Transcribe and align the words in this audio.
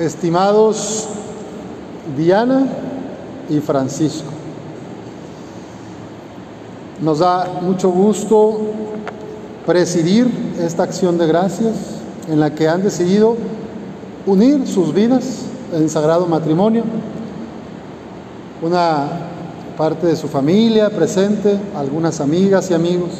estimados 0.00 1.06
Diana 2.16 2.66
y 3.50 3.60
Francisco. 3.60 4.30
Nos 7.02 7.18
da 7.18 7.60
mucho 7.60 7.90
gusto 7.90 8.60
presidir 9.66 10.30
esta 10.58 10.84
acción 10.84 11.18
de 11.18 11.26
gracias 11.26 11.74
en 12.28 12.40
la 12.40 12.54
que 12.54 12.66
han 12.66 12.82
decidido 12.82 13.36
unir 14.26 14.66
sus 14.66 14.94
vidas 14.94 15.42
en 15.74 15.88
sagrado 15.90 16.26
matrimonio. 16.26 16.84
Una 18.62 19.06
parte 19.76 20.06
de 20.06 20.16
su 20.16 20.28
familia 20.28 20.88
presente, 20.90 21.58
algunas 21.76 22.20
amigas 22.20 22.70
y 22.70 22.74
amigos, 22.74 23.10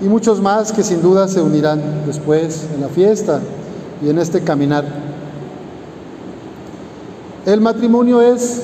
y 0.00 0.04
muchos 0.04 0.40
más 0.40 0.72
que 0.72 0.82
sin 0.82 1.02
duda 1.02 1.26
se 1.28 1.40
unirán 1.40 2.04
después 2.06 2.66
en 2.74 2.80
la 2.80 2.88
fiesta 2.88 3.40
y 4.04 4.10
en 4.10 4.18
este 4.18 4.40
caminar. 4.40 5.03
El 7.46 7.60
matrimonio 7.60 8.22
es 8.22 8.62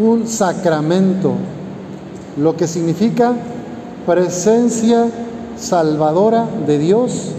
un 0.00 0.28
sacramento, 0.28 1.32
lo 2.36 2.56
que 2.56 2.68
significa 2.68 3.32
presencia 4.06 5.08
salvadora 5.58 6.46
de 6.66 6.78
Dios 6.78 7.32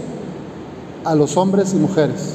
a 1.04 1.14
los 1.14 1.38
hombres 1.38 1.72
y 1.72 1.76
mujeres. 1.76 2.34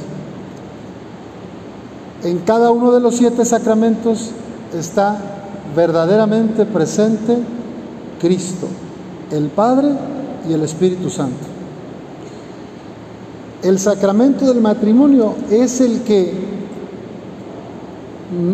En 2.24 2.40
cada 2.40 2.72
uno 2.72 2.92
de 2.92 3.02
los 3.02 3.16
siete 3.16 3.46
sacramentos 3.46 4.32
está 4.74 5.18
verdaderamente 5.76 6.66
presente 6.66 7.38
Cristo, 8.20 8.68
el 9.32 9.48
Padre 9.50 9.90
y 10.50 10.54
el 10.54 10.64
Espíritu 10.64 11.12
Santo. 11.12 11.46
El 13.62 13.78
sacramento 13.78 14.46
del 14.46 14.60
matrimonio 14.60 15.36
es 15.52 15.82
el 15.82 16.02
que 16.02 16.59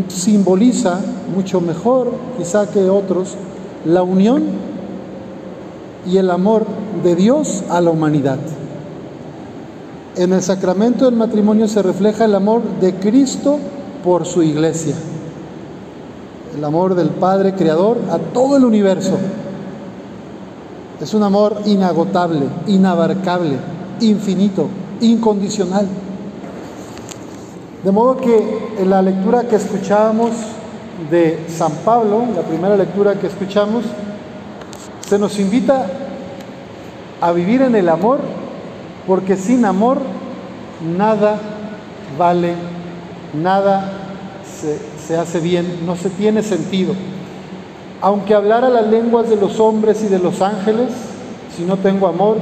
simboliza 0.07 0.99
mucho 1.33 1.61
mejor, 1.61 2.11
quizá 2.37 2.69
que 2.69 2.89
otros, 2.89 3.35
la 3.85 4.03
unión 4.03 4.43
y 6.07 6.17
el 6.17 6.31
amor 6.31 6.65
de 7.03 7.15
Dios 7.15 7.63
a 7.69 7.81
la 7.81 7.89
humanidad. 7.89 8.39
En 10.15 10.31
el 10.31 10.41
sacramento 10.41 11.05
del 11.05 11.15
matrimonio 11.15 11.67
se 11.67 11.81
refleja 11.81 12.25
el 12.25 12.35
amor 12.35 12.61
de 12.79 12.95
Cristo 12.95 13.59
por 14.03 14.25
su 14.25 14.43
iglesia, 14.43 14.95
el 16.55 16.63
amor 16.63 16.95
del 16.95 17.09
Padre 17.09 17.53
Creador 17.53 17.97
a 18.09 18.17
todo 18.17 18.55
el 18.55 18.63
universo. 18.63 19.17
Es 21.01 21.13
un 21.13 21.23
amor 21.23 21.57
inagotable, 21.65 22.45
inabarcable, 22.67 23.57
infinito, 23.99 24.67
incondicional. 25.01 25.85
De 27.83 27.91
modo 27.91 28.15
que 28.17 28.54
en 28.77 28.89
la 28.89 29.01
lectura 29.01 29.43
que 29.43 29.55
escuchábamos 29.55 30.31
de 31.09 31.39
San 31.47 31.71
Pablo, 31.83 32.25
la 32.35 32.41
primera 32.41 32.75
lectura 32.75 33.15
que 33.15 33.27
escuchamos, 33.27 33.83
se 35.07 35.19
nos 35.19 35.39
invita 35.39 35.87
a 37.21 37.31
vivir 37.31 37.61
en 37.61 37.75
el 37.75 37.89
amor, 37.89 38.19
porque 39.07 39.35
sin 39.35 39.65
amor 39.65 39.99
nada 40.97 41.39
vale, 42.17 42.55
nada 43.33 43.91
se, 44.59 44.79
se 45.05 45.17
hace 45.17 45.39
bien, 45.39 45.85
no 45.85 45.95
se 45.95 46.09
tiene 46.09 46.41
sentido. 46.41 46.93
Aunque 48.01 48.33
hablara 48.33 48.69
las 48.69 48.87
lenguas 48.87 49.29
de 49.29 49.35
los 49.35 49.59
hombres 49.59 50.03
y 50.03 50.07
de 50.07 50.19
los 50.19 50.41
ángeles, 50.41 50.89
si 51.55 51.63
no 51.63 51.77
tengo 51.77 52.07
amor, 52.07 52.37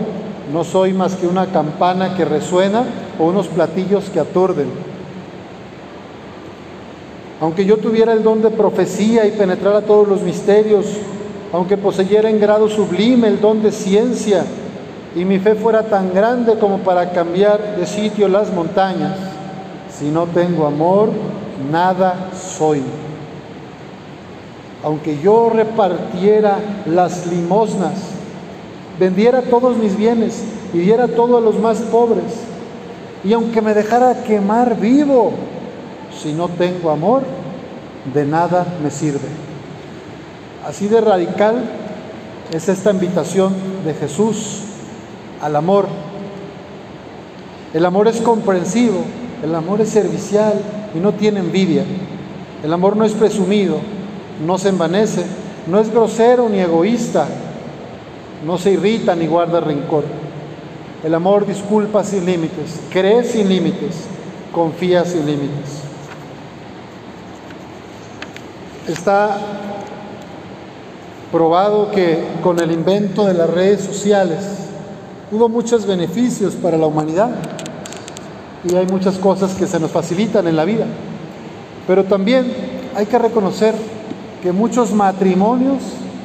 no 0.51 0.63
soy 0.63 0.93
más 0.93 1.15
que 1.15 1.27
una 1.27 1.47
campana 1.47 2.15
que 2.15 2.25
resuena 2.25 2.83
o 3.19 3.25
unos 3.25 3.47
platillos 3.47 4.09
que 4.09 4.19
aturden. 4.19 4.92
Aunque 7.41 7.65
yo 7.65 7.77
tuviera 7.77 8.13
el 8.13 8.23
don 8.23 8.41
de 8.41 8.49
profecía 8.49 9.25
y 9.25 9.31
penetrara 9.31 9.81
todos 9.81 10.07
los 10.07 10.21
misterios, 10.21 10.85
aunque 11.51 11.77
poseyera 11.77 12.29
en 12.29 12.39
grado 12.39 12.69
sublime 12.69 13.27
el 13.27 13.39
don 13.39 13.61
de 13.61 13.71
ciencia 13.71 14.43
y 15.15 15.25
mi 15.25 15.39
fe 15.39 15.55
fuera 15.55 15.83
tan 15.83 16.13
grande 16.13 16.57
como 16.57 16.79
para 16.79 17.11
cambiar 17.11 17.77
de 17.77 17.85
sitio 17.85 18.27
las 18.27 18.51
montañas, 18.51 19.17
si 19.95 20.05
no 20.05 20.25
tengo 20.25 20.65
amor, 20.65 21.09
nada 21.71 22.29
soy. 22.33 22.81
Aunque 24.83 25.19
yo 25.19 25.49
repartiera 25.53 26.57
las 26.85 27.27
limosnas, 27.27 27.93
vendiera 28.99 29.41
todos 29.43 29.77
mis 29.77 29.95
bienes 29.95 30.43
y 30.73 30.79
diera 30.79 31.07
todo 31.07 31.37
a 31.37 31.41
los 31.41 31.59
más 31.59 31.77
pobres, 31.77 32.23
y 33.23 33.33
aunque 33.33 33.61
me 33.61 33.73
dejara 33.73 34.23
quemar 34.23 34.79
vivo, 34.79 35.31
si 36.21 36.33
no 36.33 36.47
tengo 36.49 36.89
amor, 36.89 37.23
de 38.13 38.25
nada 38.25 38.65
me 38.83 38.91
sirve. 38.91 39.27
Así 40.65 40.87
de 40.87 41.01
radical 41.01 41.63
es 42.51 42.69
esta 42.69 42.91
invitación 42.91 43.53
de 43.85 43.93
Jesús 43.93 44.61
al 45.41 45.55
amor. 45.55 45.87
El 47.73 47.85
amor 47.85 48.07
es 48.07 48.21
comprensivo, 48.21 49.03
el 49.43 49.53
amor 49.55 49.81
es 49.81 49.89
servicial 49.89 50.53
y 50.95 50.99
no 50.99 51.13
tiene 51.13 51.39
envidia. 51.39 51.83
El 52.63 52.71
amor 52.71 52.95
no 52.95 53.03
es 53.03 53.13
presumido, 53.13 53.77
no 54.45 54.57
se 54.57 54.69
envanece, 54.69 55.25
no 55.67 55.79
es 55.79 55.91
grosero 55.91 56.47
ni 56.49 56.59
egoísta, 56.59 57.27
no 58.45 58.57
se 58.57 58.71
irrita 58.71 59.15
ni 59.15 59.27
guarda 59.27 59.59
rencor. 59.59 60.03
El 61.03 61.13
amor 61.15 61.45
disculpa 61.45 62.03
sin 62.03 62.25
límites, 62.25 62.79
cree 62.89 63.23
sin 63.25 63.49
límites, 63.49 64.05
confía 64.53 65.03
sin 65.03 65.25
límites. 65.25 65.81
Está 68.87 69.37
probado 71.31 71.89
que 71.91 72.21
con 72.43 72.59
el 72.59 72.69
invento 72.69 73.25
de 73.25 73.33
las 73.33 73.49
redes 73.49 73.81
sociales 73.81 74.39
hubo 75.31 75.47
muchos 75.47 75.85
beneficios 75.85 76.53
para 76.55 76.77
la 76.77 76.85
humanidad 76.87 77.29
y 78.69 78.75
hay 78.75 78.85
muchas 78.85 79.17
cosas 79.17 79.53
que 79.53 79.67
se 79.67 79.79
nos 79.79 79.89
facilitan 79.89 80.47
en 80.47 80.57
la 80.57 80.65
vida. 80.65 80.85
Pero 81.87 82.03
también 82.03 82.51
hay 82.93 83.05
que 83.05 83.17
reconocer 83.17 83.73
que 84.41 84.51
muchos 84.51 84.91
matrimonios, 84.91 85.81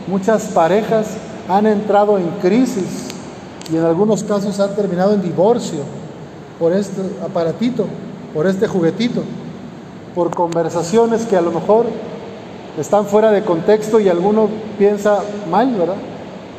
muchas 0.08 0.46
parejas 0.46 1.16
han 1.48 1.64
entrado 1.66 2.18
en 2.18 2.28
crisis 2.42 3.06
y 3.72 3.76
en 3.76 3.84
algunos 3.84 4.24
casos 4.24 4.58
han 4.58 4.74
terminado 4.74 5.14
en 5.14 5.22
divorcio 5.22 5.78
por 6.58 6.72
este 6.72 7.02
aparatito, 7.24 7.86
por 8.34 8.48
este 8.48 8.66
juguetito, 8.66 9.22
por 10.16 10.34
conversaciones 10.34 11.24
que 11.24 11.36
a 11.36 11.40
lo 11.40 11.52
mejor 11.52 11.86
están 12.78 13.06
fuera 13.06 13.32
de 13.32 13.42
contexto 13.42 13.98
y 13.98 14.08
alguno 14.08 14.48
piensa 14.78 15.20
mal, 15.50 15.74
¿verdad? 15.74 15.96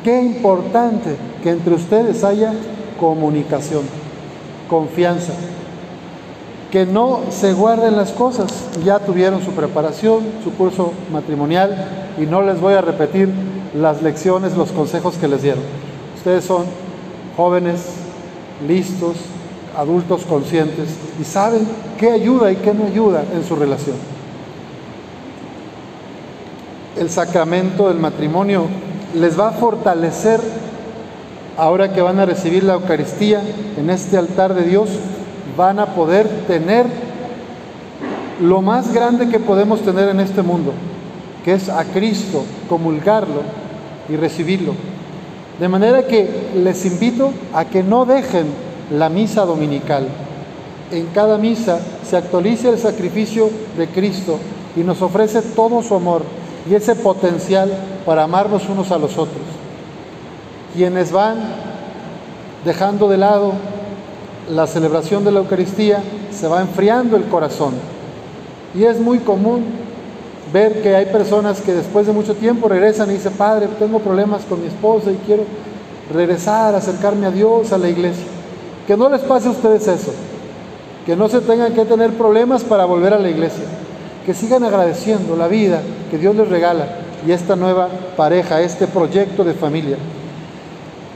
Qué 0.04 0.20
importante 0.20 1.16
que 1.42 1.50
entre 1.50 1.74
ustedes 1.74 2.24
haya 2.24 2.52
comunicación, 2.98 3.82
confianza, 4.68 5.32
que 6.70 6.84
no 6.84 7.20
se 7.30 7.54
guarden 7.54 7.96
las 7.96 8.12
cosas. 8.12 8.52
Ya 8.84 8.98
tuvieron 8.98 9.42
su 9.42 9.52
preparación, 9.52 10.24
su 10.44 10.52
curso 10.52 10.92
matrimonial 11.10 12.14
y 12.18 12.26
no 12.26 12.42
les 12.42 12.60
voy 12.60 12.74
a 12.74 12.82
repetir 12.82 13.30
las 13.74 14.02
lecciones, 14.02 14.56
los 14.56 14.72
consejos 14.72 15.16
que 15.16 15.28
les 15.28 15.42
dieron. 15.42 15.62
Ustedes 16.16 16.44
son 16.44 16.64
jóvenes, 17.36 17.80
listos, 18.66 19.16
adultos 19.76 20.24
conscientes 20.26 20.90
y 21.18 21.24
saben 21.24 21.66
qué 21.98 22.10
ayuda 22.10 22.52
y 22.52 22.56
qué 22.56 22.74
no 22.74 22.84
ayuda 22.84 23.24
en 23.32 23.42
su 23.44 23.56
relación 23.56 24.19
el 27.00 27.08
sacramento 27.08 27.88
del 27.88 27.98
matrimonio 27.98 28.66
les 29.14 29.38
va 29.38 29.48
a 29.48 29.52
fortalecer 29.52 30.38
ahora 31.56 31.94
que 31.94 32.02
van 32.02 32.18
a 32.20 32.26
recibir 32.26 32.62
la 32.62 32.74
Eucaristía 32.74 33.42
en 33.78 33.88
este 33.88 34.18
altar 34.18 34.54
de 34.54 34.64
Dios, 34.64 34.90
van 35.56 35.78
a 35.78 35.86
poder 35.94 36.28
tener 36.46 36.84
lo 38.42 38.60
más 38.60 38.92
grande 38.92 39.30
que 39.30 39.38
podemos 39.38 39.80
tener 39.80 40.10
en 40.10 40.20
este 40.20 40.42
mundo, 40.42 40.72
que 41.42 41.54
es 41.54 41.70
a 41.70 41.84
Cristo, 41.84 42.44
comulgarlo 42.68 43.42
y 44.10 44.16
recibirlo. 44.16 44.74
De 45.58 45.68
manera 45.68 46.06
que 46.06 46.50
les 46.54 46.84
invito 46.84 47.32
a 47.54 47.64
que 47.64 47.82
no 47.82 48.04
dejen 48.04 48.46
la 48.90 49.08
misa 49.08 49.46
dominical. 49.46 50.06
En 50.90 51.06
cada 51.14 51.38
misa 51.38 51.80
se 52.04 52.18
actualiza 52.18 52.68
el 52.68 52.78
sacrificio 52.78 53.48
de 53.78 53.86
Cristo 53.88 54.38
y 54.76 54.80
nos 54.80 55.00
ofrece 55.00 55.40
todo 55.40 55.82
su 55.82 55.94
amor 55.94 56.39
y 56.68 56.74
ese 56.74 56.94
potencial 56.94 57.70
para 58.04 58.24
amarnos 58.24 58.68
unos 58.68 58.90
a 58.90 58.98
los 58.98 59.12
otros. 59.12 59.42
Quienes 60.74 61.12
van 61.12 61.38
dejando 62.64 63.08
de 63.08 63.16
lado 63.16 63.52
la 64.50 64.66
celebración 64.66 65.24
de 65.24 65.32
la 65.32 65.40
Eucaristía, 65.40 66.02
se 66.30 66.48
va 66.48 66.60
enfriando 66.60 67.16
el 67.16 67.24
corazón. 67.24 67.74
Y 68.74 68.84
es 68.84 68.98
muy 68.98 69.18
común 69.20 69.64
ver 70.52 70.82
que 70.82 70.94
hay 70.94 71.06
personas 71.06 71.60
que 71.60 71.72
después 71.72 72.06
de 72.06 72.12
mucho 72.12 72.34
tiempo 72.34 72.68
regresan 72.68 73.10
y 73.10 73.14
dicen, 73.14 73.32
Padre, 73.34 73.68
tengo 73.78 74.00
problemas 74.00 74.42
con 74.44 74.60
mi 74.60 74.66
esposa 74.66 75.10
y 75.10 75.20
quiero 75.26 75.44
regresar, 76.12 76.74
acercarme 76.74 77.26
a 77.26 77.30
Dios, 77.30 77.72
a 77.72 77.78
la 77.78 77.88
iglesia. 77.88 78.24
Que 78.86 78.96
no 78.96 79.08
les 79.08 79.20
pase 79.20 79.48
a 79.48 79.52
ustedes 79.52 79.86
eso. 79.86 80.12
que 81.06 81.16
no 81.16 81.28
se 81.28 81.40
tengan 81.40 81.72
que 81.72 81.84
tener 81.84 82.10
problemas 82.10 82.62
para 82.62 82.84
volver 82.84 83.14
a 83.14 83.18
la 83.18 83.30
iglesia, 83.30 83.64
que 84.24 84.34
sigan 84.34 84.64
agradeciendo 84.64 85.36
la 85.36 85.48
vida 85.48 85.80
que 86.10 86.18
Dios 86.18 86.34
les 86.36 86.48
regala 86.48 86.86
y 87.26 87.32
esta 87.32 87.56
nueva 87.56 87.88
pareja, 88.16 88.60
este 88.60 88.86
proyecto 88.86 89.44
de 89.44 89.54
familia. 89.54 89.96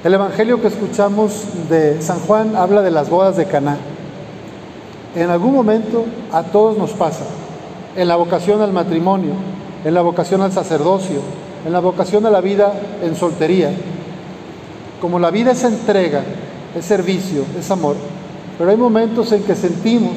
El 0.02 0.14
evangelio 0.14 0.60
que 0.60 0.68
escuchamos 0.68 1.44
de 1.70 2.00
San 2.02 2.20
Juan 2.20 2.56
habla 2.56 2.82
de 2.82 2.90
las 2.90 3.08
bodas 3.08 3.36
de 3.36 3.46
Caná. 3.46 3.78
En 5.14 5.30
algún 5.30 5.54
momento 5.54 6.04
a 6.32 6.42
todos 6.42 6.76
nos 6.76 6.90
pasa, 6.90 7.24
en 7.96 8.08
la 8.08 8.16
vocación 8.16 8.60
al 8.60 8.72
matrimonio, 8.72 9.32
en 9.84 9.94
la 9.94 10.02
vocación 10.02 10.42
al 10.42 10.52
sacerdocio, 10.52 11.20
en 11.64 11.72
la 11.72 11.80
vocación 11.80 12.26
a 12.26 12.30
la 12.30 12.40
vida 12.40 12.72
en 13.02 13.16
soltería. 13.16 13.70
Como 15.00 15.18
la 15.18 15.30
vida 15.30 15.52
es 15.52 15.64
entrega, 15.64 16.22
es 16.76 16.84
servicio, 16.84 17.44
es 17.58 17.70
amor, 17.70 17.96
pero 18.58 18.70
hay 18.70 18.76
momentos 18.76 19.32
en 19.32 19.42
que 19.42 19.54
sentimos 19.54 20.12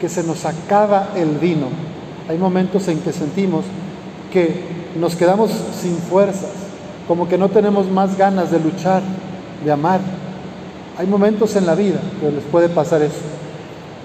que 0.00 0.08
se 0.08 0.22
nos 0.22 0.44
acaba 0.44 1.08
el 1.16 1.30
vino. 1.38 1.66
Hay 2.28 2.36
momentos 2.36 2.86
en 2.88 3.00
que 3.00 3.12
sentimos 3.12 3.64
que 4.30 4.62
nos 5.00 5.16
quedamos 5.16 5.50
sin 5.80 5.96
fuerzas, 5.96 6.50
como 7.06 7.26
que 7.26 7.38
no 7.38 7.48
tenemos 7.48 7.90
más 7.90 8.18
ganas 8.18 8.50
de 8.50 8.60
luchar, 8.60 9.02
de 9.64 9.72
amar. 9.72 10.00
Hay 10.98 11.06
momentos 11.06 11.56
en 11.56 11.64
la 11.64 11.74
vida 11.74 11.98
que 12.20 12.30
les 12.30 12.44
puede 12.44 12.68
pasar 12.68 13.00
eso. 13.00 13.16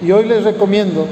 Y 0.02 0.10
hoy 0.10 0.24
les 0.24 0.42
recomiendo 0.42 1.06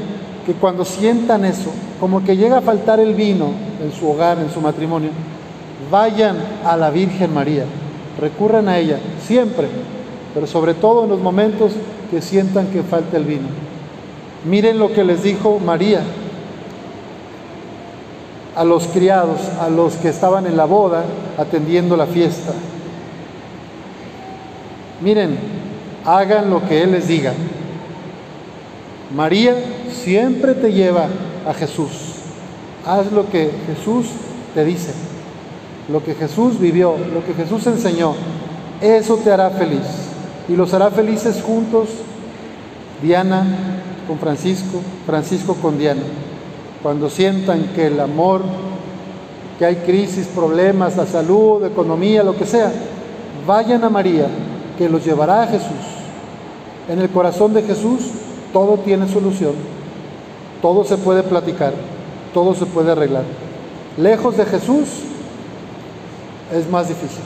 que 0.46 0.54
cuando 0.54 0.86
sientan 0.86 1.44
eso, 1.44 1.70
como 2.00 2.24
que 2.24 2.36
llega 2.36 2.58
a 2.58 2.62
faltar 2.62 2.98
el 2.98 3.14
vino 3.14 3.50
en 3.82 3.92
su 3.92 4.08
hogar, 4.08 4.38
en 4.38 4.50
su 4.50 4.62
matrimonio, 4.62 5.10
vayan 5.90 6.36
a 6.64 6.78
la 6.78 6.88
Virgen 6.88 7.34
María, 7.34 7.64
recurran 8.18 8.68
a 8.68 8.78
ella, 8.78 8.98
siempre, 9.26 9.68
pero 10.32 10.46
sobre 10.46 10.72
todo 10.72 11.04
en 11.04 11.10
los 11.10 11.20
momentos 11.20 11.72
que 12.10 12.22
sientan 12.22 12.68
que 12.68 12.82
falta 12.82 13.18
el 13.18 13.24
vino. 13.24 13.48
Miren 14.46 14.78
lo 14.78 14.92
que 14.92 15.04
les 15.04 15.22
dijo 15.22 15.60
María 15.60 16.00
a 18.54 18.64
los 18.64 18.86
criados, 18.88 19.40
a 19.60 19.68
los 19.68 19.94
que 19.94 20.08
estaban 20.08 20.46
en 20.46 20.56
la 20.56 20.66
boda 20.66 21.04
atendiendo 21.38 21.96
la 21.96 22.06
fiesta. 22.06 22.52
Miren, 25.00 25.38
hagan 26.04 26.50
lo 26.50 26.66
que 26.66 26.82
Él 26.82 26.92
les 26.92 27.08
diga. 27.08 27.32
María 29.14 29.54
siempre 29.90 30.54
te 30.54 30.72
lleva 30.72 31.06
a 31.46 31.54
Jesús. 31.54 31.90
Haz 32.86 33.10
lo 33.12 33.28
que 33.30 33.50
Jesús 33.66 34.06
te 34.54 34.64
dice, 34.64 34.92
lo 35.88 36.04
que 36.04 36.14
Jesús 36.14 36.58
vivió, 36.58 36.96
lo 37.12 37.24
que 37.24 37.34
Jesús 37.34 37.66
enseñó. 37.66 38.14
Eso 38.80 39.16
te 39.16 39.30
hará 39.30 39.50
feliz. 39.50 39.86
Y 40.48 40.56
los 40.56 40.74
hará 40.74 40.90
felices 40.90 41.42
juntos, 41.42 41.88
Diana 43.00 43.46
con 44.06 44.18
Francisco, 44.18 44.80
Francisco 45.06 45.54
con 45.54 45.78
Diana 45.78 46.02
cuando 46.82 47.08
sientan 47.08 47.72
que 47.74 47.86
el 47.86 48.00
amor, 48.00 48.42
que 49.58 49.64
hay 49.64 49.76
crisis, 49.76 50.26
problemas, 50.26 50.96
la 50.96 51.06
salud, 51.06 51.64
economía, 51.64 52.22
lo 52.22 52.36
que 52.36 52.46
sea, 52.46 52.72
vayan 53.46 53.84
a 53.84 53.90
María, 53.90 54.26
que 54.76 54.88
los 54.88 55.04
llevará 55.04 55.42
a 55.42 55.46
Jesús. 55.46 55.70
En 56.88 56.98
el 57.00 57.08
corazón 57.10 57.54
de 57.54 57.62
Jesús 57.62 58.00
todo 58.52 58.78
tiene 58.78 59.08
solución, 59.08 59.52
todo 60.60 60.84
se 60.84 60.96
puede 60.96 61.22
platicar, 61.22 61.72
todo 62.34 62.54
se 62.54 62.66
puede 62.66 62.92
arreglar. 62.92 63.24
Lejos 63.96 64.36
de 64.36 64.44
Jesús 64.44 64.88
es 66.52 66.68
más 66.68 66.88
difícil. 66.88 67.22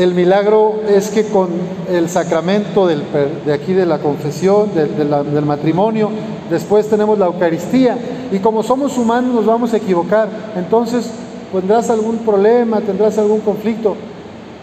El 0.00 0.14
milagro 0.14 0.80
es 0.88 1.10
que 1.10 1.26
con 1.26 1.50
el 1.86 2.08
sacramento 2.08 2.86
de 2.86 3.52
aquí 3.52 3.74
de 3.74 3.84
la 3.84 3.98
confesión, 3.98 4.70
del 4.74 5.44
matrimonio, 5.44 6.08
después 6.48 6.88
tenemos 6.88 7.18
la 7.18 7.26
Eucaristía 7.26 7.98
y 8.32 8.38
como 8.38 8.62
somos 8.62 8.96
humanos 8.96 9.34
nos 9.34 9.44
vamos 9.44 9.74
a 9.74 9.76
equivocar. 9.76 10.30
Entonces 10.56 11.10
tendrás 11.52 11.90
algún 11.90 12.16
problema, 12.20 12.80
tendrás 12.80 13.18
algún 13.18 13.40
conflicto, 13.40 13.94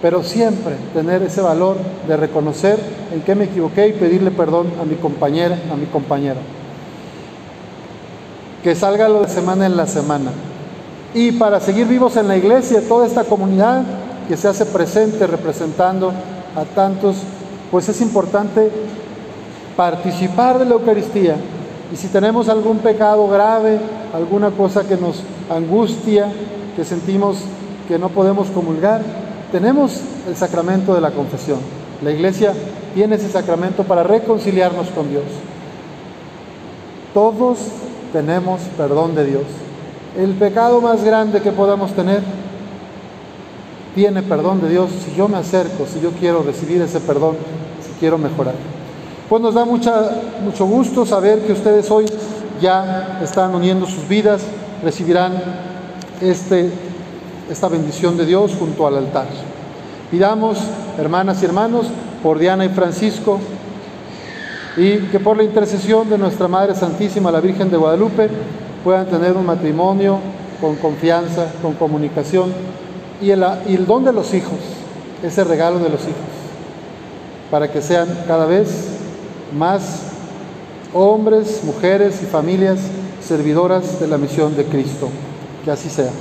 pero 0.02 0.24
siempre 0.24 0.74
tener 0.96 1.22
ese 1.22 1.42
valor 1.42 1.78
de 2.08 2.18
reconocer 2.18 2.80
en 3.14 3.22
qué 3.22 3.36
me 3.36 3.44
equivoqué 3.44 3.90
y 3.90 3.94
pedirle 3.94 4.32
perdón 4.32 4.66
a 4.82 4.86
mi 4.86 4.96
compañera, 4.96 5.56
a 5.72 5.76
mi 5.76 5.86
compañero. 5.86 6.40
Que 8.64 8.74
salga 8.74 9.08
lo 9.08 9.22
de 9.22 9.30
semana 9.30 9.68
en 9.68 9.78
la 9.78 9.86
semana. 9.86 10.32
Y 11.14 11.34
para 11.34 11.60
seguir 11.60 11.86
vivos 11.86 12.18
en 12.18 12.28
la 12.28 12.38
iglesia, 12.38 12.82
toda 12.88 13.06
esta 13.06 13.24
comunidad, 13.24 13.84
que 14.28 14.38
se 14.38 14.48
hace 14.48 14.66
presente 14.66 15.26
representando 15.28 16.12
a 16.56 16.64
tantos, 16.76 17.18
pues 17.72 17.88
es 17.90 18.02
importante 18.02 18.72
participar 19.76 20.60
de 20.60 20.66
la 20.66 20.74
Eucaristía. 20.74 21.36
Y 21.92 21.96
si 21.96 22.08
tenemos 22.08 22.50
algún 22.50 22.80
pecado 22.80 23.28
grave, 23.28 23.80
alguna 24.14 24.52
cosa 24.52 24.84
que 24.84 24.98
nos 24.98 25.24
angustia, 25.50 26.28
que 26.76 26.84
sentimos 26.84 27.38
que 27.88 27.98
no 27.98 28.10
podemos 28.10 28.50
comulgar, 28.50 29.02
tenemos 29.52 30.02
el 30.28 30.36
sacramento 30.36 30.94
de 30.94 31.02
la 31.02 31.12
confesión. 31.12 31.60
La 32.04 32.12
iglesia 32.12 32.54
tiene 32.94 33.16
ese 33.16 33.30
sacramento 33.30 33.84
para 33.84 34.04
reconciliarnos 34.04 34.90
con 34.90 35.10
Dios. 35.10 35.24
Todos 37.14 37.60
tenemos 38.12 38.62
perdón 38.76 39.16
de 39.16 39.26
Dios. 39.26 39.44
El 40.18 40.32
pecado 40.32 40.82
más 40.82 41.04
grande 41.04 41.42
que 41.42 41.52
podamos 41.52 41.94
tener 41.94 42.22
tiene 43.98 44.22
perdón 44.22 44.62
de 44.62 44.70
Dios 44.70 44.92
si 45.04 45.16
yo 45.18 45.28
me 45.28 45.38
acerco, 45.38 45.88
si 45.92 46.00
yo 46.00 46.12
quiero 46.12 46.44
recibir 46.44 46.80
ese 46.84 47.00
perdón, 47.00 47.36
si 47.82 48.00
quiero 48.00 48.20
mejorar. 48.20 48.54
Pues 49.28 49.42
nos 49.42 49.56
da 49.56 49.66
mucha, 49.66 50.12
mucho 50.44 50.68
gusto 50.68 51.04
saber 51.04 51.40
que 51.40 51.54
ustedes 51.54 51.90
hoy 51.90 52.06
ya 52.62 53.20
están 53.24 53.56
uniendo 53.56 53.88
sus 53.88 54.08
vidas, 54.08 54.44
recibirán 54.84 55.34
este, 56.22 56.70
esta 57.50 57.70
bendición 57.70 58.16
de 58.18 58.28
Dios 58.28 58.56
junto 58.60 58.86
al 58.86 58.98
altar. 58.98 59.26
Pidamos, 60.12 60.60
hermanas 61.00 61.42
y 61.42 61.46
hermanos, 61.46 61.88
por 62.22 62.38
Diana 62.38 62.66
y 62.66 62.70
Francisco, 62.70 63.40
y 64.78 64.98
que 65.08 65.20
por 65.20 65.38
la 65.38 65.44
intercesión 65.44 66.08
de 66.08 66.20
nuestra 66.20 66.48
Madre 66.48 66.76
Santísima, 66.76 67.32
la 67.32 67.42
Virgen 67.42 67.72
de 67.72 67.78
Guadalupe, 67.78 68.30
puedan 68.84 69.08
tener 69.08 69.36
un 69.36 69.48
matrimonio 69.48 70.20
con 70.62 70.76
confianza, 70.76 71.48
con 71.64 71.74
comunicación 71.74 72.77
y 73.22 73.32
el, 73.32 73.86
don 73.86 74.04
de 74.04 74.14
los 74.14 74.34
hijos, 74.34 74.60
ese 75.24 75.44
regalo 75.44 75.80
de 75.80 75.90
los 75.90 76.02
hijos, 76.02 76.16
para 77.50 77.72
que 77.72 77.82
sean 77.82 78.08
cada 78.28 78.46
vez 78.46 78.70
más 79.58 80.04
hombres, 80.94 81.62
mujeres 81.64 82.22
y 82.22 82.26
familias 82.26 82.80
servidoras 83.22 84.00
de 84.00 84.08
la 84.08 84.18
misión 84.18 84.56
de 84.56 84.66
Cristo. 84.66 85.10
Que 85.66 85.72
así 85.72 85.90
sea. 85.90 86.12